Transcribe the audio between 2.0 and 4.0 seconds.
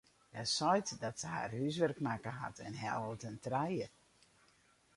makke hat en hellet in trije.